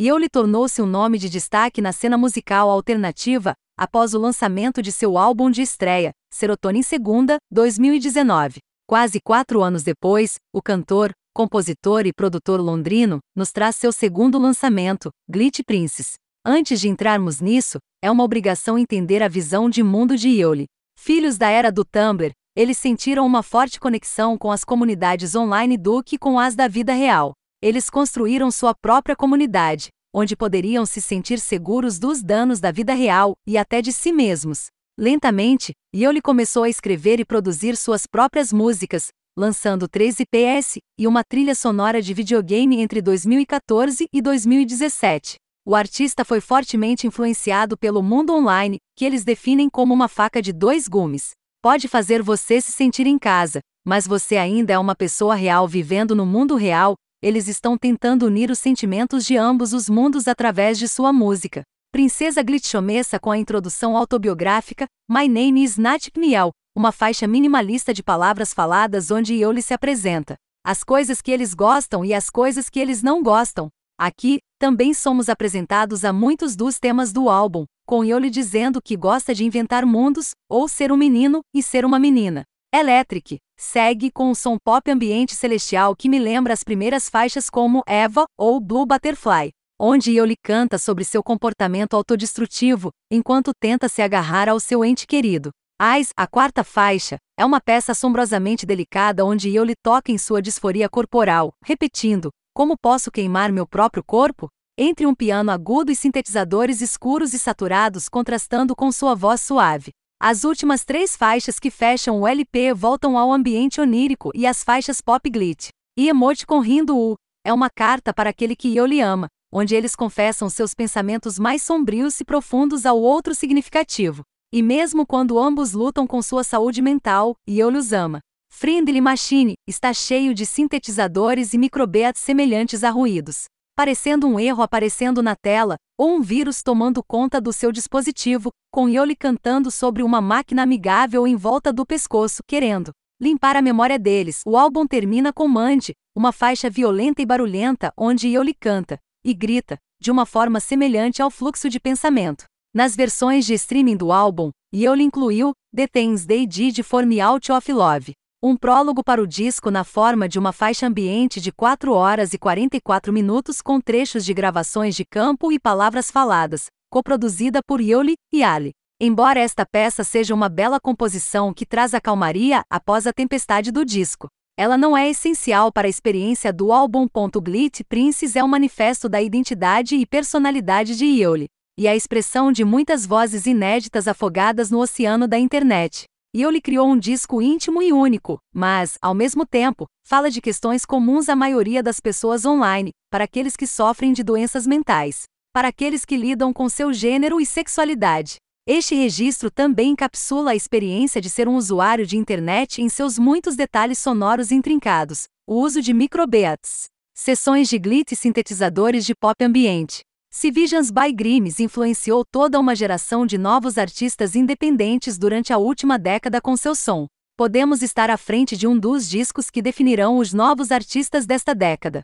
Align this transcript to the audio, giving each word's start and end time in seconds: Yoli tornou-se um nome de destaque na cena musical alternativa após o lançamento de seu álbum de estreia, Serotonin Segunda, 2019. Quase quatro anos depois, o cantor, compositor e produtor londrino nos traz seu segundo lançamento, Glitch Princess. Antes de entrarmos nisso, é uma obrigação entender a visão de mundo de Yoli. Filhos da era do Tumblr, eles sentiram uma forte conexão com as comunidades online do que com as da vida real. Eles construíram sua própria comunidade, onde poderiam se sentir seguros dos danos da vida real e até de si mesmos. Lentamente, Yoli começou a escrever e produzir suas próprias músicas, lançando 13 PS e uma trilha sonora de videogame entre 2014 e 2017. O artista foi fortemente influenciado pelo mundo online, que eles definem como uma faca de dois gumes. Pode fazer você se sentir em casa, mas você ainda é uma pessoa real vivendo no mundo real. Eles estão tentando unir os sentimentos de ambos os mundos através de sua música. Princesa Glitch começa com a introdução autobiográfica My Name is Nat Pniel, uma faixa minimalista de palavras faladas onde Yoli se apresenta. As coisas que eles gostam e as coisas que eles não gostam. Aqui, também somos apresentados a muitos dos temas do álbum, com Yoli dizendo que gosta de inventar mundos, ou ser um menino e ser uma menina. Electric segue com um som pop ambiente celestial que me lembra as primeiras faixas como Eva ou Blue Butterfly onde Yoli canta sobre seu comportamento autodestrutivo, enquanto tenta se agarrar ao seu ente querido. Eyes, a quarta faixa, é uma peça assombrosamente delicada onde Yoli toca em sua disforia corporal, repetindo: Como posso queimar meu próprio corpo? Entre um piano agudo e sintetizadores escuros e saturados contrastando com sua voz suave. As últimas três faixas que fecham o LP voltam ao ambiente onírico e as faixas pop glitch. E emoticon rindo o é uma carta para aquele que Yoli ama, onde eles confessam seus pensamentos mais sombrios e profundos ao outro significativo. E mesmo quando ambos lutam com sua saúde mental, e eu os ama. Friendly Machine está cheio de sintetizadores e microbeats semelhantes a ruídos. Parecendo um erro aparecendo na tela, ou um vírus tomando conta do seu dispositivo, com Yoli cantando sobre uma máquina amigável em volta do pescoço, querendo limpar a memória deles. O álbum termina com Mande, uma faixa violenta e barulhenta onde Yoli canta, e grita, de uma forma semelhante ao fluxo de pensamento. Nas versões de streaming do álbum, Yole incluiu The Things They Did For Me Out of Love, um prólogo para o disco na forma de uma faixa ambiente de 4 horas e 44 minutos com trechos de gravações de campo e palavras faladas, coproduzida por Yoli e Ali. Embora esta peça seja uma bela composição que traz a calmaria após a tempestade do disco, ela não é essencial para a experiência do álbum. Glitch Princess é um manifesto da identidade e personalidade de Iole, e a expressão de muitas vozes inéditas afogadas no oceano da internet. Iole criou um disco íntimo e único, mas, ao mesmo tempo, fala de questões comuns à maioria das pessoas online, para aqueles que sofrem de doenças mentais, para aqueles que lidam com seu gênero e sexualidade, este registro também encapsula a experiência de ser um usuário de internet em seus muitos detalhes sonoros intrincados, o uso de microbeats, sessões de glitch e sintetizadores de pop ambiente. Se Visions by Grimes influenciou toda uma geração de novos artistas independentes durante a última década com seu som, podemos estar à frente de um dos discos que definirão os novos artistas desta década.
Yoli 0.00 0.30
tornou-se 0.30 0.80
um 0.80 0.86
nome 0.86 1.18
de 1.18 1.28
destaque 1.28 1.82
na 1.82 1.92
cena 1.92 2.16
musical 2.16 2.70
alternativa 2.70 3.52
após 3.78 4.14
o 4.14 4.18
lançamento 4.18 4.80
de 4.80 4.90
seu 4.90 5.18
álbum 5.18 5.50
de 5.50 5.60
estreia, 5.60 6.12
Serotonin 6.32 6.82
Segunda, 6.82 7.36
2019. 7.50 8.60
Quase 8.88 9.20
quatro 9.20 9.62
anos 9.62 9.82
depois, 9.82 10.36
o 10.54 10.62
cantor, 10.62 11.10
compositor 11.34 12.06
e 12.06 12.14
produtor 12.14 12.62
londrino 12.62 13.18
nos 13.36 13.52
traz 13.52 13.76
seu 13.76 13.92
segundo 13.92 14.38
lançamento, 14.38 15.10
Glitch 15.28 15.60
Princess. 15.66 16.14
Antes 16.46 16.80
de 16.80 16.88
entrarmos 16.88 17.42
nisso, 17.42 17.76
é 18.02 18.10
uma 18.10 18.24
obrigação 18.24 18.78
entender 18.78 19.22
a 19.22 19.28
visão 19.28 19.68
de 19.68 19.82
mundo 19.82 20.16
de 20.16 20.30
Yoli. 20.30 20.64
Filhos 20.98 21.36
da 21.36 21.50
era 21.50 21.70
do 21.70 21.84
Tumblr, 21.84 22.32
eles 22.56 22.78
sentiram 22.78 23.26
uma 23.26 23.42
forte 23.42 23.78
conexão 23.78 24.38
com 24.38 24.50
as 24.50 24.64
comunidades 24.64 25.34
online 25.34 25.76
do 25.76 26.02
que 26.02 26.16
com 26.16 26.38
as 26.38 26.56
da 26.56 26.66
vida 26.66 26.94
real. 26.94 27.34
Eles 27.62 27.90
construíram 27.90 28.50
sua 28.50 28.74
própria 28.74 29.14
comunidade, 29.14 29.88
onde 30.14 30.34
poderiam 30.34 30.86
se 30.86 30.98
sentir 30.98 31.38
seguros 31.38 31.98
dos 31.98 32.22
danos 32.22 32.58
da 32.58 32.72
vida 32.72 32.94
real 32.94 33.34
e 33.46 33.58
até 33.58 33.82
de 33.82 33.92
si 33.92 34.12
mesmos. 34.12 34.68
Lentamente, 34.98 35.72
Yoli 35.94 36.22
começou 36.22 36.62
a 36.62 36.70
escrever 36.70 37.20
e 37.20 37.24
produzir 37.24 37.76
suas 37.76 38.06
próprias 38.06 38.50
músicas, 38.50 39.08
lançando 39.36 39.86
13 39.86 40.24
PS 40.24 40.78
e 40.98 41.06
uma 41.06 41.22
trilha 41.22 41.54
sonora 41.54 42.00
de 42.00 42.14
videogame 42.14 42.80
entre 42.80 43.02
2014 43.02 44.06
e 44.10 44.22
2017. 44.22 45.36
O 45.62 45.74
artista 45.74 46.24
foi 46.24 46.40
fortemente 46.40 47.06
influenciado 47.06 47.76
pelo 47.76 48.02
mundo 48.02 48.32
online, 48.32 48.78
que 48.96 49.04
eles 49.04 49.22
definem 49.22 49.68
como 49.68 49.92
uma 49.92 50.08
faca 50.08 50.40
de 50.40 50.52
dois 50.52 50.88
gumes. 50.88 51.32
Pode 51.62 51.88
fazer 51.88 52.22
você 52.22 52.58
se 52.58 52.72
sentir 52.72 53.06
em 53.06 53.18
casa, 53.18 53.60
mas 53.84 54.06
você 54.06 54.38
ainda 54.38 54.72
é 54.72 54.78
uma 54.78 54.96
pessoa 54.96 55.34
real 55.34 55.68
vivendo 55.68 56.14
no 56.16 56.24
mundo 56.24 56.56
real. 56.56 56.94
Eles 57.22 57.48
estão 57.48 57.76
tentando 57.76 58.24
unir 58.24 58.50
os 58.50 58.58
sentimentos 58.58 59.26
de 59.26 59.36
ambos 59.36 59.74
os 59.74 59.90
mundos 59.90 60.26
através 60.26 60.78
de 60.78 60.88
sua 60.88 61.12
música. 61.12 61.62
Princesa 61.92 62.42
Glitch 62.42 62.72
começa 62.72 63.20
com 63.20 63.30
a 63.30 63.36
introdução 63.36 63.94
autobiográfica 63.94 64.86
My 65.06 65.28
Name 65.28 65.62
is 65.62 65.76
Nat 65.76 66.08
Pniel, 66.10 66.50
uma 66.74 66.90
faixa 66.90 67.26
minimalista 67.26 67.92
de 67.92 68.02
palavras 68.02 68.54
faladas 68.54 69.10
onde 69.10 69.34
Yoli 69.34 69.60
se 69.60 69.74
apresenta. 69.74 70.36
As 70.64 70.82
coisas 70.82 71.20
que 71.20 71.30
eles 71.30 71.52
gostam 71.52 72.02
e 72.06 72.14
as 72.14 72.30
coisas 72.30 72.70
que 72.70 72.80
eles 72.80 73.02
não 73.02 73.22
gostam. 73.22 73.68
Aqui, 73.98 74.38
também 74.58 74.94
somos 74.94 75.28
apresentados 75.28 76.06
a 76.06 76.14
muitos 76.14 76.56
dos 76.56 76.78
temas 76.78 77.12
do 77.12 77.28
álbum, 77.28 77.66
com 77.86 78.02
Yoli 78.02 78.30
dizendo 78.30 78.80
que 78.82 78.96
gosta 78.96 79.34
de 79.34 79.44
inventar 79.44 79.84
mundos, 79.84 80.30
ou 80.48 80.66
ser 80.68 80.90
um 80.90 80.96
menino 80.96 81.40
e 81.54 81.62
ser 81.62 81.84
uma 81.84 81.98
menina. 81.98 82.44
Electric 82.72 83.38
segue 83.58 84.10
com 84.10 84.30
um 84.30 84.34
som 84.34 84.56
pop 84.56 84.90
ambiente 84.90 85.34
celestial 85.34 85.94
que 85.94 86.08
me 86.08 86.18
lembra 86.18 86.52
as 86.52 86.64
primeiras 86.64 87.08
faixas 87.08 87.50
como 87.50 87.82
Eva 87.86 88.24
ou 88.38 88.60
Blue 88.60 88.86
Butterfly 88.86 89.50
onde 89.82 90.12
Yoli 90.12 90.36
canta 90.36 90.76
sobre 90.76 91.04
seu 91.04 91.22
comportamento 91.22 91.94
autodestrutivo, 91.94 92.90
enquanto 93.10 93.52
tenta 93.58 93.88
se 93.88 94.02
agarrar 94.02 94.46
ao 94.46 94.60
seu 94.60 94.84
ente 94.84 95.06
querido. 95.06 95.48
Eyes, 95.80 96.10
a 96.14 96.26
quarta 96.26 96.62
faixa, 96.62 97.16
é 97.38 97.46
uma 97.46 97.62
peça 97.62 97.92
assombrosamente 97.92 98.66
delicada 98.66 99.24
onde 99.24 99.48
Yoli 99.48 99.72
toca 99.82 100.12
em 100.12 100.18
sua 100.18 100.42
disforia 100.42 100.86
corporal, 100.86 101.54
repetindo: 101.64 102.28
Como 102.54 102.76
posso 102.76 103.10
queimar 103.10 103.50
meu 103.50 103.66
próprio 103.66 104.04
corpo? 104.04 104.48
Entre 104.76 105.06
um 105.06 105.14
piano 105.14 105.50
agudo 105.50 105.90
e 105.90 105.96
sintetizadores 105.96 106.82
escuros 106.82 107.32
e 107.32 107.38
saturados 107.38 108.06
contrastando 108.06 108.76
com 108.76 108.92
sua 108.92 109.14
voz 109.14 109.40
suave. 109.40 109.92
As 110.22 110.44
últimas 110.44 110.84
três 110.84 111.16
faixas 111.16 111.58
que 111.58 111.70
fecham 111.70 112.20
o 112.20 112.28
LP 112.28 112.74
voltam 112.74 113.16
ao 113.16 113.32
ambiente 113.32 113.80
onírico 113.80 114.30
e 114.34 114.46
as 114.46 114.62
faixas 114.62 115.00
pop 115.00 115.30
glitch. 115.30 115.70
E 115.98 116.10
emoticon 116.10 116.60
rindo 116.60 116.94
o 116.94 117.14
é 117.42 117.50
uma 117.54 117.70
carta 117.70 118.12
para 118.12 118.28
aquele 118.28 118.54
que 118.54 118.68
Yoli 118.68 119.00
ama, 119.00 119.28
onde 119.50 119.74
eles 119.74 119.96
confessam 119.96 120.50
seus 120.50 120.74
pensamentos 120.74 121.38
mais 121.38 121.62
sombrios 121.62 122.20
e 122.20 122.24
profundos 122.26 122.84
ao 122.84 123.00
outro 123.00 123.34
significativo. 123.34 124.20
E 124.52 124.62
mesmo 124.62 125.06
quando 125.06 125.38
ambos 125.38 125.72
lutam 125.72 126.06
com 126.06 126.20
sua 126.20 126.44
saúde 126.44 126.82
mental, 126.82 127.34
e 127.46 127.58
eu 127.58 127.68
os 127.68 127.90
ama. 127.90 128.20
Friendly 128.52 129.00
Machine 129.00 129.54
está 129.66 129.94
cheio 129.94 130.34
de 130.34 130.44
sintetizadores 130.44 131.54
e 131.54 131.58
microbeats 131.58 132.20
semelhantes 132.20 132.84
a 132.84 132.90
ruídos. 132.90 133.44
Parecendo 133.80 134.26
um 134.26 134.38
erro 134.38 134.62
aparecendo 134.62 135.22
na 135.22 135.34
tela, 135.34 135.76
ou 135.98 136.14
um 136.14 136.20
vírus 136.20 136.62
tomando 136.62 137.02
conta 137.02 137.40
do 137.40 137.50
seu 137.50 137.72
dispositivo, 137.72 138.50
com 138.70 138.90
Yoli 138.90 139.16
cantando 139.16 139.70
sobre 139.70 140.02
uma 140.02 140.20
máquina 140.20 140.64
amigável 140.64 141.26
em 141.26 141.34
volta 141.34 141.72
do 141.72 141.86
pescoço, 141.86 142.42
querendo 142.46 142.90
limpar 143.18 143.56
a 143.56 143.62
memória 143.62 143.98
deles. 143.98 144.42
O 144.44 144.54
álbum 144.58 144.86
termina 144.86 145.32
com 145.32 145.48
Mande, 145.48 145.94
uma 146.14 146.30
faixa 146.30 146.68
violenta 146.68 147.22
e 147.22 147.24
barulhenta 147.24 147.90
onde 147.96 148.28
Yoli 148.28 148.52
canta, 148.52 148.98
e 149.24 149.32
grita, 149.32 149.78
de 149.98 150.10
uma 150.10 150.26
forma 150.26 150.60
semelhante 150.60 151.22
ao 151.22 151.30
fluxo 151.30 151.70
de 151.70 151.80
pensamento. 151.80 152.44
Nas 152.74 152.94
versões 152.94 153.46
de 153.46 153.54
streaming 153.54 153.96
do 153.96 154.12
álbum, 154.12 154.50
Yole 154.74 155.04
incluiu 155.04 155.52
The 155.74 155.86
Things 155.86 156.26
They 156.26 156.46
Did 156.46 156.82
For 156.82 157.06
Me 157.06 157.18
Out 157.18 157.50
of 157.50 157.72
Love, 157.72 158.12
um 158.42 158.56
prólogo 158.56 159.04
para 159.04 159.22
o 159.22 159.26
disco 159.26 159.70
na 159.70 159.84
forma 159.84 160.26
de 160.26 160.38
uma 160.38 160.50
faixa 160.50 160.86
ambiente 160.86 161.42
de 161.42 161.52
4 161.52 161.92
horas 161.92 162.32
e 162.32 162.38
44 162.38 163.12
minutos 163.12 163.60
com 163.60 163.78
trechos 163.78 164.24
de 164.24 164.32
gravações 164.32 164.96
de 164.96 165.04
campo 165.04 165.52
e 165.52 165.58
palavras 165.58 166.10
faladas, 166.10 166.66
coproduzida 166.90 167.60
por 167.62 167.82
Yoli 167.82 168.14
e 168.32 168.42
Ali. 168.42 168.70
Embora 168.98 169.40
esta 169.40 169.66
peça 169.66 170.02
seja 170.04 170.34
uma 170.34 170.48
bela 170.48 170.80
composição 170.80 171.52
que 171.52 171.66
traz 171.66 171.92
a 171.92 172.00
calmaria 172.00 172.62
após 172.70 173.06
a 173.06 173.12
tempestade 173.12 173.70
do 173.70 173.84
disco, 173.84 174.26
ela 174.58 174.78
não 174.78 174.96
é 174.96 175.10
essencial 175.10 175.70
para 175.70 175.86
a 175.86 175.90
experiência 175.90 176.50
do 176.50 176.72
álbum. 176.72 177.06
Glitch 177.42 177.82
Princess 177.88 178.36
é 178.36 178.44
um 178.44 178.48
manifesto 178.48 179.06
da 179.06 179.20
identidade 179.20 179.96
e 179.96 180.06
personalidade 180.06 180.96
de 180.96 181.04
Iole, 181.04 181.46
e 181.78 181.86
a 181.86 181.94
expressão 181.94 182.50
de 182.50 182.64
muitas 182.64 183.04
vozes 183.04 183.44
inéditas 183.44 184.08
afogadas 184.08 184.70
no 184.70 184.80
oceano 184.80 185.28
da 185.28 185.38
internet. 185.38 186.09
Iole 186.34 186.60
criou 186.60 186.88
um 186.88 186.96
disco 186.96 187.42
íntimo 187.42 187.82
e 187.82 187.92
único, 187.92 188.38
mas, 188.54 188.96
ao 189.02 189.12
mesmo 189.12 189.44
tempo, 189.44 189.86
fala 190.06 190.30
de 190.30 190.40
questões 190.40 190.84
comuns 190.84 191.28
à 191.28 191.34
maioria 191.34 191.82
das 191.82 191.98
pessoas 191.98 192.44
online, 192.44 192.92
para 193.10 193.24
aqueles 193.24 193.56
que 193.56 193.66
sofrem 193.66 194.12
de 194.12 194.22
doenças 194.22 194.64
mentais, 194.64 195.24
para 195.52 195.66
aqueles 195.68 196.04
que 196.04 196.16
lidam 196.16 196.52
com 196.52 196.68
seu 196.68 196.92
gênero 196.92 197.40
e 197.40 197.46
sexualidade, 197.46 198.36
este 198.64 198.94
registro 198.94 199.50
também 199.50 199.90
encapsula 199.90 200.52
a 200.52 200.54
experiência 200.54 201.20
de 201.20 201.28
ser 201.28 201.48
um 201.48 201.56
usuário 201.56 202.06
de 202.06 202.16
internet 202.16 202.80
em 202.80 202.88
seus 202.88 203.18
muitos 203.18 203.56
detalhes 203.56 203.98
sonoros 203.98 204.52
intrincados, 204.52 205.24
o 205.48 205.54
uso 205.54 205.82
de 205.82 205.92
microbeats, 205.92 206.84
sessões 207.12 207.68
de 207.68 207.76
glitch 207.76 208.12
e 208.12 208.16
sintetizadores 208.16 209.04
de 209.04 209.16
pop 209.16 209.44
ambiente. 209.44 210.02
Se 210.32 210.50
Visions 210.50 210.92
by 210.92 211.12
Grimes 211.12 211.58
influenciou 211.58 212.24
toda 212.24 212.58
uma 212.58 212.74
geração 212.74 213.26
de 213.26 213.36
novos 213.36 213.76
artistas 213.76 214.36
independentes 214.36 215.18
durante 215.18 215.52
a 215.52 215.58
última 215.58 215.98
década 215.98 216.40
com 216.40 216.56
seu 216.56 216.74
som, 216.74 217.08
podemos 217.36 217.82
estar 217.82 218.08
à 218.08 218.16
frente 218.16 218.56
de 218.56 218.66
um 218.66 218.78
dos 218.78 219.06
discos 219.06 219.50
que 219.50 219.60
definirão 219.60 220.18
os 220.18 220.32
novos 220.32 220.70
artistas 220.70 221.26
desta 221.26 221.54
década. 221.54 222.02